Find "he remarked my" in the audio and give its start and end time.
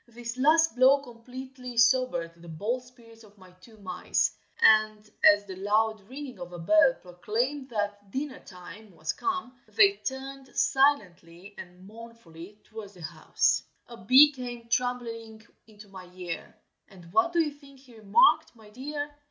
17.81-18.71